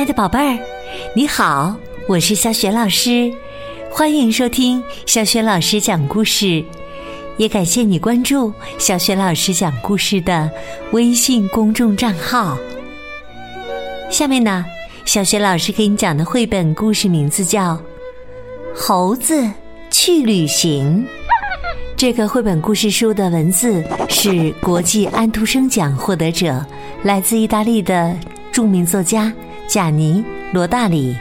[0.00, 0.58] 亲爱的宝贝儿，
[1.14, 1.76] 你好，
[2.08, 3.30] 我是小雪老师，
[3.90, 6.64] 欢迎收听小雪老师讲故事，
[7.36, 10.50] 也感谢你关注小雪老师讲故事的
[10.92, 12.56] 微信公众账号。
[14.08, 14.64] 下面呢，
[15.04, 17.74] 小雪老师给你讲的绘本故事名字叫
[18.74, 19.46] 《猴子
[19.90, 21.04] 去旅行》。
[21.94, 26.64] 这个绘本故事书的文字是国际安徒生奖获得者，
[27.02, 28.16] 来自意大利的
[28.50, 29.30] 著名作家
[29.70, 31.16] 贾尼·罗大里，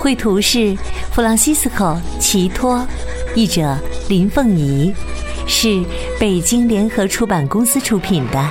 [0.00, 0.76] 绘图是
[1.12, 2.84] 弗朗西斯科·齐托，
[3.36, 3.78] 译者
[4.08, 4.92] 林凤仪，
[5.46, 5.84] 是
[6.18, 8.50] 北京联合出版公司出品的。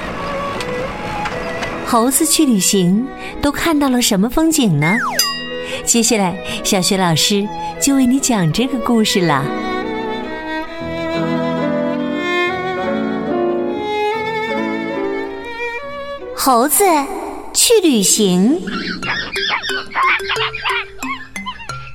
[1.86, 3.06] 猴子去旅行
[3.42, 4.96] 都看到了什么风景呢？
[5.84, 7.46] 接下来，小学老师
[7.82, 9.44] 就为你讲这个故事了。
[16.34, 16.86] 猴子
[17.58, 18.62] 去旅行。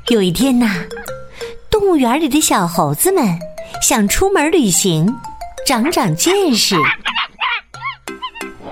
[0.09, 0.85] 有一天呐，
[1.71, 3.39] 动物园里的小猴子们
[3.81, 5.07] 想出门旅行，
[5.65, 6.75] 长长见识。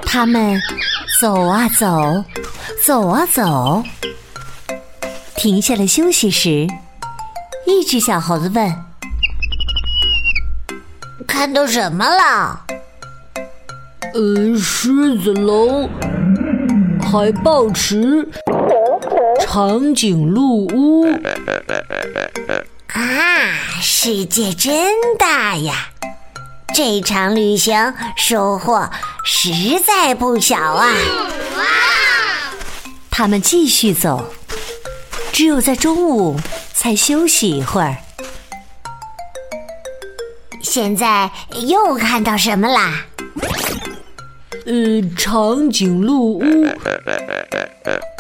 [0.02, 0.60] 他们
[1.20, 2.24] 走啊走，
[2.84, 3.84] 走啊走，
[5.36, 6.66] 停下来休息时，
[7.68, 8.84] 一只小猴子问
[11.28, 12.66] ：“看到什么了？”
[14.12, 15.88] 呃，狮子龙、
[17.10, 18.28] 海豹池、
[19.40, 21.12] 长颈鹿屋。
[22.86, 23.00] 啊，
[23.82, 25.88] 世界真大呀！
[26.72, 28.88] 这场旅行收获
[29.24, 29.50] 实
[29.84, 30.94] 在不小啊！
[31.56, 31.64] 哇！
[33.10, 34.32] 他们继续走，
[35.32, 36.38] 只有在中午
[36.72, 37.96] 才休息一会儿。
[40.62, 41.28] 现在
[41.62, 43.06] 又看到什么啦？
[44.70, 46.42] 呃，长颈鹿屋、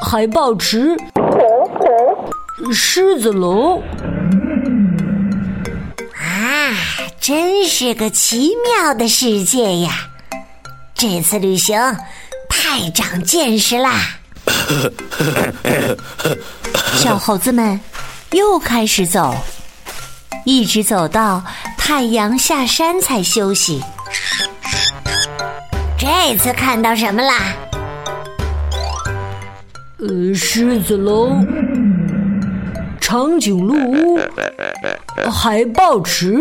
[0.04, 0.96] 海豹池、
[2.72, 3.80] 狮子楼，
[6.16, 6.74] 啊，
[7.20, 9.92] 真是个奇妙的世界呀！
[10.92, 11.78] 这次旅行
[12.48, 14.18] 太长见识啦！
[16.98, 17.78] 小猴子们
[18.32, 19.36] 又开始走，
[20.44, 21.44] 一直走到
[21.78, 23.80] 太阳下山才休息。
[26.00, 27.34] 这次看到什么啦？
[29.98, 31.28] 呃，狮子楼、
[32.98, 34.18] 长颈鹿屋、
[35.30, 36.40] 海豹池。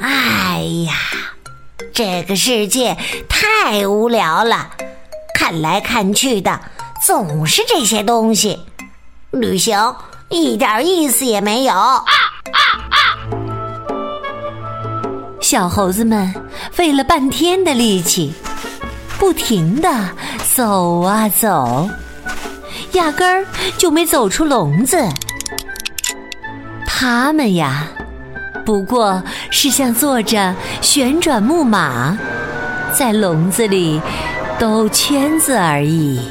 [0.00, 0.94] 哎呀，
[1.92, 2.96] 这个世界
[3.28, 4.70] 太无聊了，
[5.34, 6.58] 看来看去的
[7.06, 8.60] 总是这些东西，
[9.30, 9.94] 旅行
[10.30, 11.74] 一点意思也没有。
[15.44, 16.32] 小猴子们
[16.72, 18.32] 费了半天的力气，
[19.18, 20.08] 不停的
[20.54, 21.86] 走啊走，
[22.92, 23.46] 压根儿
[23.76, 24.96] 就没走出笼子。
[26.86, 27.86] 他们呀，
[28.64, 32.16] 不过是像坐着旋转木马，
[32.96, 34.00] 在笼子里
[34.58, 36.26] 兜圈子而已。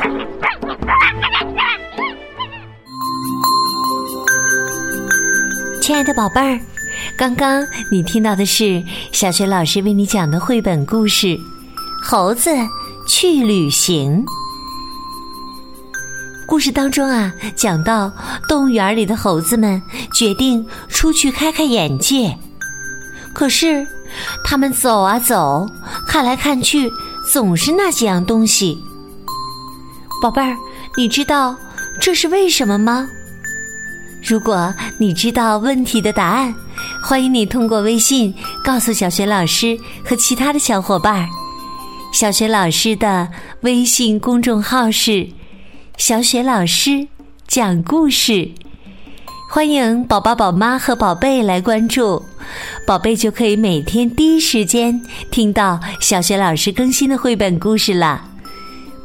[5.79, 6.59] 亲爱的宝贝儿。
[7.17, 11.27] 刚刚你听到的是小学老师为你讲的绘本故事
[12.03, 12.49] 《猴子
[13.07, 14.23] 去旅行》。
[16.47, 18.11] 故事当中啊，讲到
[18.47, 19.81] 动物园里的猴子们
[20.13, 22.37] 决定出去开开眼界，
[23.33, 23.85] 可是
[24.43, 25.67] 他们走啊走，
[26.07, 26.91] 看来看去，
[27.31, 28.77] 总是那几样东西。
[30.21, 30.55] 宝贝儿，
[30.97, 31.55] 你知道
[31.99, 33.07] 这是为什么吗？
[34.23, 36.53] 如果你知道问题的答案。
[37.05, 38.33] 欢迎你通过微信
[38.63, 41.27] 告诉小学老师和其他的小伙伴。
[42.13, 43.27] 小学老师的
[43.61, 45.27] 微信公众号是
[45.97, 47.05] “小雪老师
[47.45, 48.49] 讲故事”，
[49.51, 52.23] 欢迎宝宝、宝妈和宝贝来关注，
[52.87, 58.32] 宝贝就可以每天第一时间听到小学老师更新的绘本故事了。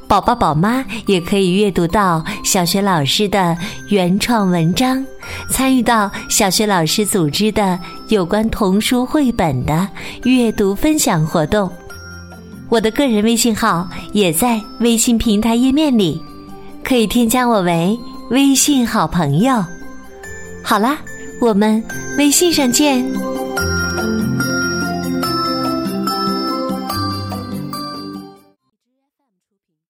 [0.08, 3.55] 宝宝、宝妈也可以阅读到小学老师的
[3.88, 5.05] 原创文章，
[5.50, 7.78] 参与到小学老师组织的
[8.08, 9.87] 有关童书绘本的
[10.25, 11.70] 阅读分享活动。
[12.70, 16.20] 我的个人微信号也在微信平台页面里，
[16.82, 17.99] 可以添加我为
[18.31, 19.62] 微信好朋友。
[20.64, 20.96] 好啦，
[21.38, 21.84] 我们
[22.16, 23.38] 微信上见。